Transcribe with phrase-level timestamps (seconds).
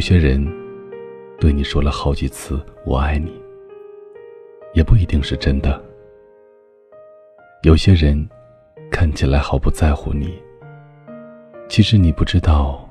[0.00, 0.42] 有些人
[1.38, 3.38] 对你说了好几次“我爱你”，
[4.72, 5.78] 也不一定是真的。
[7.64, 8.26] 有些人
[8.90, 10.40] 看起来毫不在乎你，
[11.68, 12.88] 其实你不知道，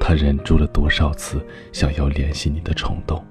[0.00, 3.22] 他忍住了多少次想要联系你的冲动。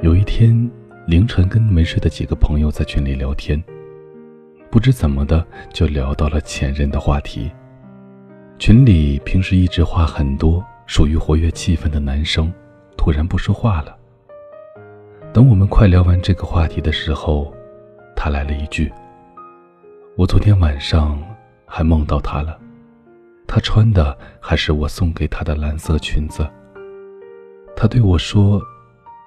[0.00, 0.70] 有一天
[1.08, 3.60] 凌晨，跟没睡的几个朋友在群里聊天，
[4.70, 7.50] 不知怎么的就聊到了前任的话题。
[8.58, 12.52] 群里平时一直话很多、属于活跃气氛的男生，
[12.96, 13.96] 突然不说话了。
[15.32, 17.52] 等我们快聊完这个话题的时候，
[18.14, 18.90] 他来了一句
[20.16, 21.20] ：“我昨天晚上
[21.66, 22.58] 还梦到他了，
[23.46, 26.48] 他穿的还是我送给他的蓝色裙子。
[27.76, 28.62] 他对我说，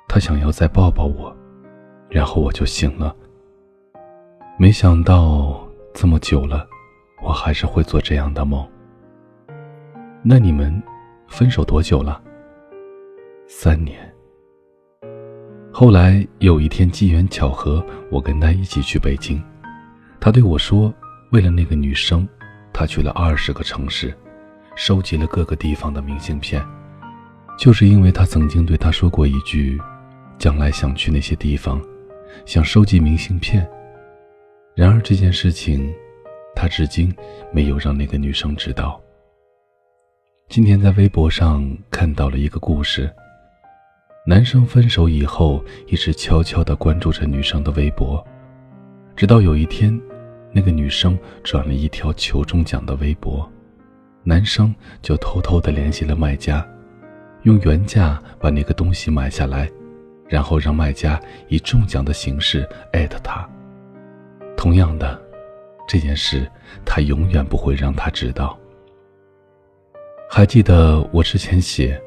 [0.08, 1.36] 他想要再抱抱我，
[2.10, 3.14] 然后我就醒了。
[4.58, 6.66] 没想到这么久了，
[7.22, 8.66] 我还是会做这样的梦。
[10.24, 10.82] 那你们
[11.28, 12.22] 分手多久了？
[13.48, 13.98] 三年。”
[15.72, 19.42] 后来有一天机缘巧合，我跟他一起去北京。
[20.20, 20.92] 他对我说
[21.32, 22.28] ：“为了那个女生，
[22.74, 24.12] 他去了二十个城市，
[24.76, 26.66] 收集了各个地方的明信片，
[27.58, 29.80] 就是因为他曾经对他说过一句，
[30.40, 31.80] 将来想去那些地方，
[32.46, 33.70] 想收集明信片。
[34.74, 35.94] 然而这件事情，
[36.56, 37.16] 他至今
[37.52, 39.00] 没有让那个女生知道。
[40.50, 43.14] 今天在微博上看到了一个故事。”
[44.26, 48.26] 男生分手以后，一直悄悄地关注着女生的微博，
[49.16, 50.00] 直到有一天，
[50.54, 53.50] 那个女生转了一条求中奖的微博，
[54.24, 56.66] 男生就偷偷地联系了卖家，
[57.44, 59.70] 用原价把那个东西买下来，
[60.30, 63.48] 然后让卖家以中奖的形式艾特他。
[64.56, 65.22] 同样的，
[65.90, 66.50] 这件事
[66.86, 68.58] 他永远不会让他知道。
[70.30, 72.02] 还记得我之前写，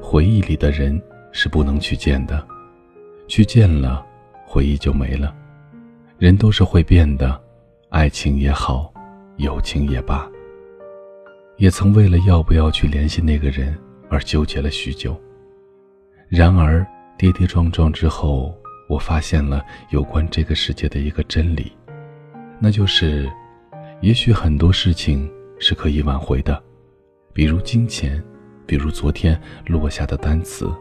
[0.00, 1.00] 回忆里的人。
[1.36, 2.46] 是不能去见的，
[3.26, 4.06] 去见了，
[4.46, 5.34] 回忆就没了。
[6.16, 7.42] 人都是会变的，
[7.88, 8.94] 爱情也好，
[9.38, 10.30] 友情也罢。
[11.56, 13.76] 也曾为了要不要去联系那个人
[14.08, 15.20] 而纠结了许久。
[16.28, 16.86] 然而
[17.18, 18.54] 跌跌撞撞之后，
[18.88, 19.60] 我发现了
[19.90, 21.72] 有关这个世界的一个真理，
[22.60, 23.28] 那就是，
[24.00, 26.62] 也许很多事情是可以挽回的，
[27.34, 28.22] 比如金钱，
[28.64, 30.72] 比如昨天落下的单词。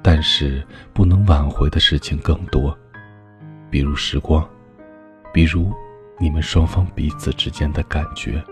[0.00, 2.76] 但是不能挽回的事情更多，
[3.68, 4.48] 比如时光，
[5.32, 5.72] 比如
[6.20, 8.42] 你们双方彼此之间的感觉。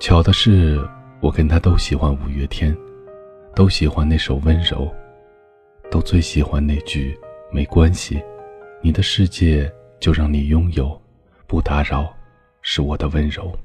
[0.00, 0.84] 巧的是，
[1.20, 2.76] 我跟他都喜欢五月天，
[3.54, 4.90] 都喜欢那首《温柔》，
[5.90, 7.16] 都最喜欢那句
[7.52, 8.20] “没关系，
[8.82, 11.00] 你的世界就让你拥有，
[11.46, 12.12] 不打扰，
[12.62, 13.56] 是我的温柔。”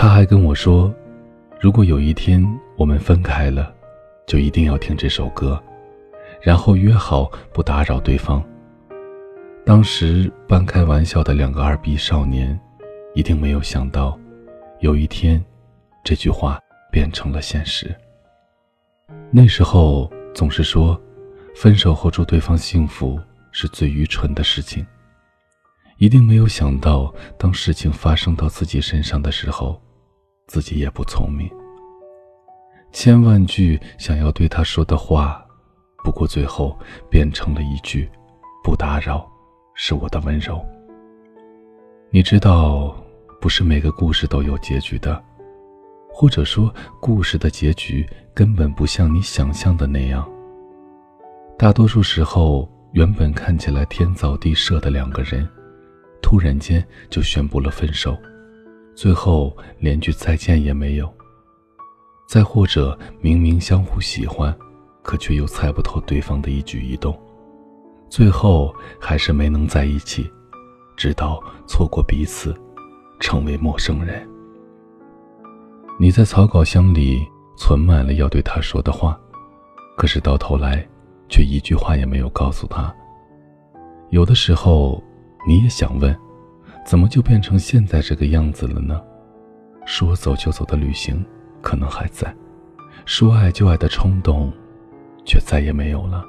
[0.00, 0.94] 他还跟我说，
[1.60, 2.40] 如果有一天
[2.76, 3.74] 我们分开了。
[4.28, 5.60] 就一定要听这首歌，
[6.42, 8.44] 然后约好不打扰对方。
[9.64, 12.60] 当时半开玩笑的两个二逼少年，
[13.14, 14.16] 一定没有想到，
[14.80, 15.42] 有一天，
[16.04, 16.60] 这句话
[16.92, 17.92] 变成了现实。
[19.32, 21.00] 那时候总是说，
[21.56, 23.18] 分手后祝对方幸福
[23.50, 24.86] 是最愚蠢的事情。
[25.96, 29.80] 一定没有想到，当事情发生到自己身上的时候，
[30.48, 31.48] 自己也不聪明。
[32.90, 35.46] 千万句想要对他说的话，
[36.02, 36.76] 不过最后
[37.10, 38.10] 变成了一句
[38.64, 39.30] “不打扰”，
[39.76, 40.60] 是我的温柔。
[42.10, 42.96] 你知道，
[43.40, 45.22] 不是每个故事都有结局的，
[46.10, 50.26] 或者说，故事的结局根本不像你想象的那样。
[51.58, 55.46] 大多数时候，原本看起来天造地设的两个人，
[56.22, 58.16] 突然间就宣布了分手，
[59.00, 61.08] 最后连句再见也没有。
[62.26, 64.52] 再或者，明明相互喜欢，
[65.04, 67.16] 可却又猜不透对方的一举一动，
[68.10, 70.28] 最后还是没能在一起，
[70.96, 72.52] 直到错过彼此，
[73.20, 74.28] 成为陌生人。
[75.96, 77.24] 你在草稿箱里
[77.56, 79.16] 存满了要对他说的话，
[79.96, 80.84] 可是到头来，
[81.28, 82.92] 却一句话也没有告诉他。
[84.10, 85.00] 有的时候，
[85.46, 86.12] 你也想问，
[86.88, 88.98] 怎么就变成现在这个样子了呢？
[89.84, 91.22] 说走就走的旅行。
[91.60, 92.34] 可能还在，
[93.04, 94.50] 说爱就爱的冲动，
[95.22, 96.24] 却再也没有了。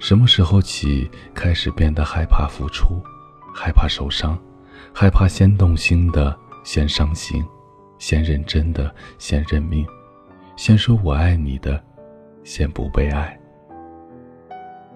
[0.00, 3.00] 什么时候起开始变得害怕付出，
[3.54, 4.36] 害怕受伤，
[4.92, 7.44] 害怕先动心的先伤心，
[7.98, 9.86] 先认真的先认命，
[10.56, 11.80] 先说我爱你的
[12.42, 13.38] 先不被爱。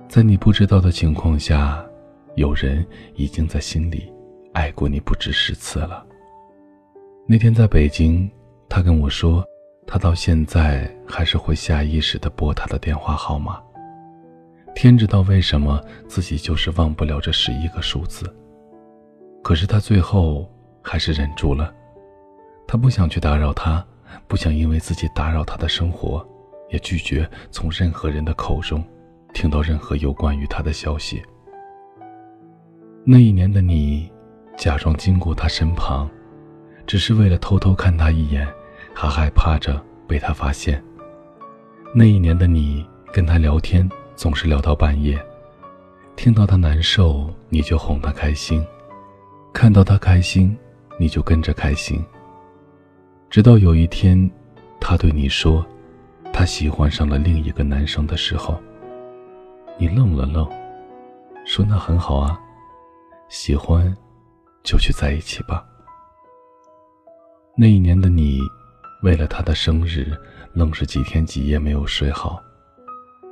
[0.09, 1.85] 在你不知道的情况下，
[2.35, 2.85] 有人
[3.15, 4.11] 已经在心里
[4.55, 6.03] 爱过你不止十次了。
[7.29, 8.31] 那天在北京。
[8.67, 9.45] 他跟我说，
[9.87, 13.63] 他到现在还是会下意识的拨他的电话号码。
[14.75, 18.35] 天知道为什么自己就是忘不了这十一个数字。
[19.45, 20.51] 可是他最后
[20.83, 21.73] 还是忍住了，
[22.67, 23.87] 他不想去打扰他，
[24.27, 26.27] 不想因为自己打扰他的生活，
[26.71, 28.83] 也拒绝从任何人的口中
[29.33, 31.23] 听到任何有关于他的消息。
[33.05, 34.11] 那一年的你，
[34.57, 36.09] 假装经过他身旁，
[36.87, 38.47] 只是为了偷偷看他一眼，
[38.95, 40.83] 还害怕着被他发现。
[41.95, 43.89] 那一年的你，跟他聊天。
[44.17, 45.21] 总是聊到半夜，
[46.15, 48.65] 听到他难受，你就哄他开心；
[49.53, 50.57] 看到他开心，
[51.01, 52.01] 你就跟着开心。
[53.29, 54.31] 直到有一天，
[54.81, 55.67] 他对你说，
[56.33, 58.57] 他喜欢上了另一个男生的时候，
[59.79, 60.49] 你愣了愣，
[61.45, 62.39] 说：“那很好啊，
[63.29, 63.93] 喜欢，
[64.65, 65.65] 就去在一起吧。”
[67.57, 68.41] 那一年的你，
[69.05, 70.13] 为了他的生日，
[70.55, 72.43] 愣是几天几夜没有睡好。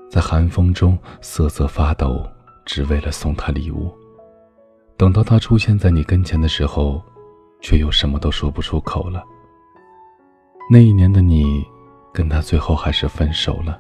[0.09, 2.25] 在寒风中瑟瑟发抖，
[2.65, 3.93] 只为了送他礼物。
[4.97, 7.03] 等到他出现在你跟前的时候，
[7.61, 9.25] 却又什么都说不出口了。
[10.71, 11.65] 那一年的你，
[12.13, 13.77] 跟他最后还是分手了。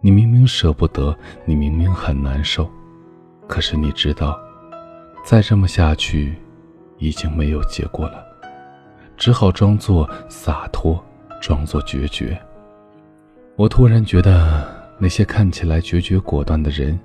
[0.00, 1.14] 你明明舍不得，
[1.44, 2.70] 你明明很难受，
[3.46, 4.38] 可是你知道，
[5.24, 6.34] 再这么下去，
[6.98, 8.24] 已经没有结果了，
[9.16, 11.02] 只好装作洒脱，
[11.40, 12.40] 装作决绝。
[13.56, 14.82] 我突然觉得。
[14.96, 16.96] 那些看起来决绝果断的人，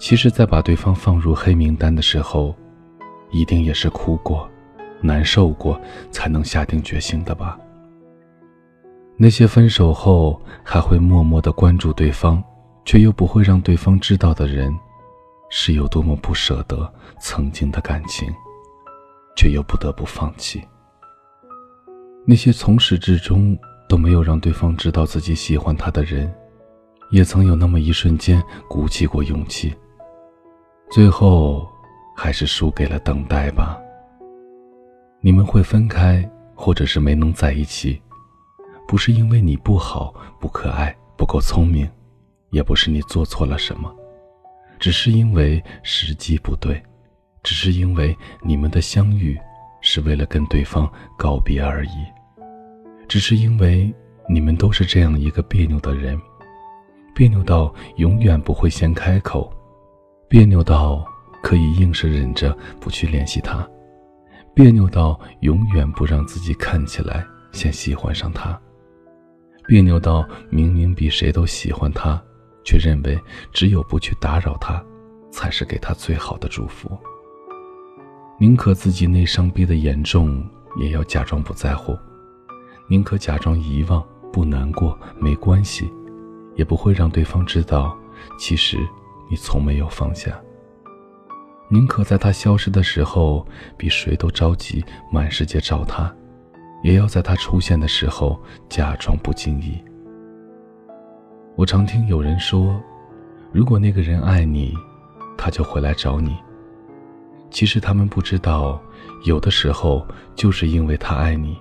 [0.00, 2.52] 其实，在把对方放入黑名单的时候，
[3.30, 4.50] 一定也是哭过、
[5.00, 7.56] 难受过，才能下定决心的吧。
[9.16, 12.42] 那些分手后还会默默的关注对方，
[12.84, 14.76] 却又不会让对方知道的人，
[15.48, 18.28] 是有多么不舍得曾经的感情，
[19.36, 20.62] 却又不得不放弃。
[22.26, 23.58] 那些从始至终
[23.88, 26.32] 都没有让对方知道自己喜欢他的人。
[27.10, 29.72] 也曾有那么一瞬间鼓起过勇气，
[30.90, 31.68] 最后
[32.16, 33.78] 还是输给了等待吧。
[35.20, 38.02] 你们会分开，或者是没能在一起，
[38.88, 41.88] 不是因为你不好、不可爱、不够聪明，
[42.50, 43.94] 也不是你做错了什么，
[44.80, 46.82] 只是因为时机不对，
[47.44, 49.38] 只是因为你们的相遇
[49.82, 52.04] 是为了跟对方告别而已，
[53.06, 53.94] 只是因为
[54.28, 56.18] 你们都是这样一个别扭的人。
[57.14, 59.52] 别扭到永远不会先开口，
[60.26, 61.04] 别扭到
[61.42, 63.68] 可以硬是忍着不去联系他，
[64.54, 68.58] 别扭到永远不让自己看起来先喜欢上他，
[69.68, 72.20] 别扭到明明比谁都喜欢他，
[72.64, 73.16] 却认为
[73.52, 74.82] 只有不去打扰他，
[75.30, 76.98] 才是给他最好的祝福。
[78.38, 80.44] 宁可自己内伤憋得严重，
[80.80, 81.94] 也要假装不在乎；
[82.88, 85.90] 宁可假装遗忘，不难过，没关系。
[86.56, 87.96] 也不会让对方知道，
[88.38, 88.78] 其实
[89.28, 90.40] 你从没有放下。
[91.68, 93.44] 宁可在他消失的时候
[93.76, 96.14] 比谁都着急，满世界找他，
[96.84, 99.82] 也要在他出现的时候假装不经意。
[101.56, 102.80] 我常听有人说，
[103.52, 104.76] 如果那个人爱你，
[105.36, 106.36] 他就会来找你。
[107.54, 108.82] 其实他们不知道，
[109.22, 111.56] 有的时候就是因为他爱你，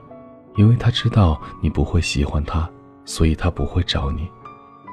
[0.56, 2.68] 因为他知道你不会喜欢他，
[3.06, 4.28] 所以他不会找你。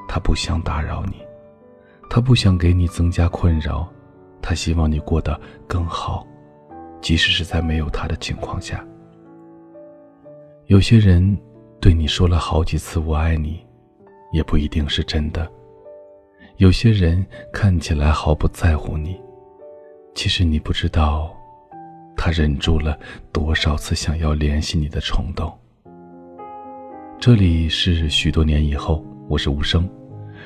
[0.06, 1.14] 他不想打扰你，
[2.10, 3.88] 他不想给你增加困扰，
[4.42, 6.26] 他希望你过得更好，
[7.00, 8.84] 即使是在没有他的情况下。
[10.66, 11.34] 有些人
[11.80, 13.64] 对你说了好几次“我爱你”，
[14.34, 15.50] 也不一定是真的。
[16.58, 19.18] 有些人看起来毫不在乎你，
[20.14, 21.34] 其实你不知道，
[22.16, 22.98] 他忍住了
[23.32, 25.52] 多少次想要联系你的冲动。
[27.18, 29.88] 这里是许多年以后，我是无声。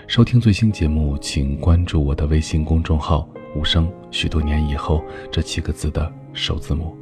[0.06, 3.90] 收听最新节目，请关注我的微信公众号“无声”。
[4.10, 6.96] 许多年以后，这七个字的首字母。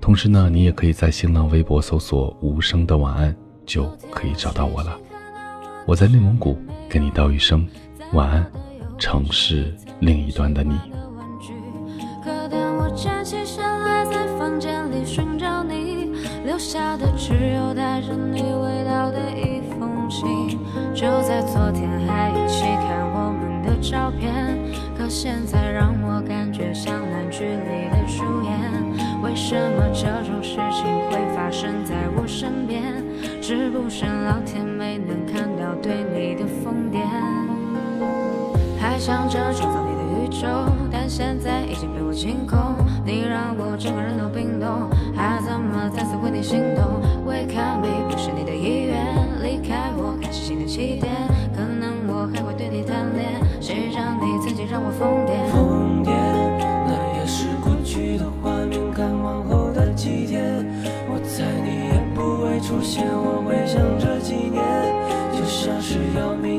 [0.00, 3.34] 同时呢，你也可以在新浪微博搜索“无声的晚安”，
[3.66, 4.98] 就可以找到我了。
[5.86, 6.56] 我在内蒙古
[6.88, 7.66] 跟你道一声
[8.12, 8.50] 晚安，
[8.98, 10.78] 城市另一端的你。
[16.62, 20.56] 留下的只有带着你味道的一封信。
[20.94, 24.56] 就在昨天还一起看我们的照片，
[24.96, 28.54] 可现在让我感觉像烂剧里的主演。
[29.24, 32.80] 为什么这种事情会发生在我身边？
[33.42, 37.02] 是不是老天没能看到对你的疯癫？
[38.78, 40.46] 还想着创造你的宇宙，
[41.14, 42.56] 现在已经被我清空。
[43.04, 47.04] 你让我整个人都冰冻，还怎么再次为你心动？
[47.26, 48.96] 为看美不是你的意愿，
[49.44, 51.12] 离开我开始新的起点，
[51.52, 53.28] 可能我还会对你贪恋，
[53.60, 55.36] 谁让你曾经让我疯癫？
[55.52, 56.16] 疯癫，
[56.88, 60.64] 那也是过去的画面，看往后的几天，
[61.12, 64.64] 我猜你也不会出现，我会想这几年，
[65.36, 66.51] 就像是要命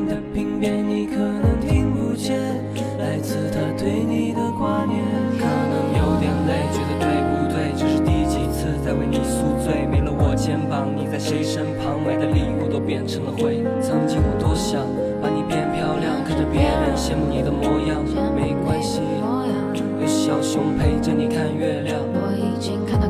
[11.14, 12.02] 在谁身旁？
[12.04, 13.62] 买的礼物都变成了灰。
[13.80, 14.82] 曾经我多想
[15.22, 18.02] 把你变漂亮，看着别人羡慕你的模样，
[18.34, 18.98] 没关系。
[20.02, 22.02] 有小熊陪着你看月亮。
[22.02, 23.06] 我已经看到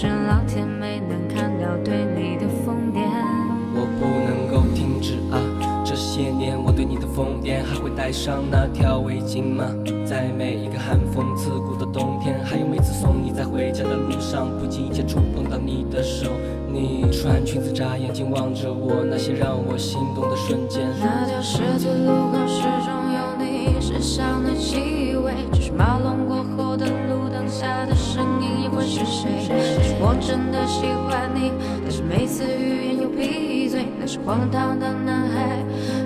[0.00, 3.02] 是老天没能看到对你的疯癫？
[3.74, 5.42] 我不能够停止啊！
[5.84, 9.64] 这些年我对你的疯癫，还会带上那条围巾吗？
[10.06, 16.30] 在每一个寒风刺骨的冬天，还有每次送你在回家的路上，不经意间触碰到你的手。
[16.70, 20.86] 你穿裙子眨眼睛望着我，那些让我心动的瞬间。
[21.00, 24.78] 那条十字路口始终有你身上的气
[30.20, 35.58] 真的喜欢你，但是每次欲言又闭嘴，那是荒唐的男孩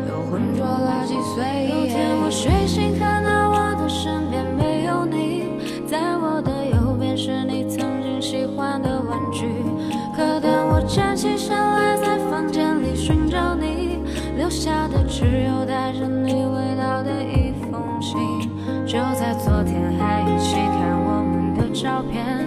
[0.09, 1.69] 又浑浊了几岁。
[1.71, 5.45] 有天我睡醒，看到我的身边没有你，
[5.87, 9.47] 在我的右边是你曾经喜欢的玩具。
[10.15, 13.99] 可当我站起身来，在房间里寻找你，
[14.37, 18.19] 留下的只有带着你味道的一封信。
[18.87, 22.47] 就在昨天还一起看我们的照片，